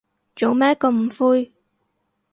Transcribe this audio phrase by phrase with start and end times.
[0.35, 1.53] 做咩咁灰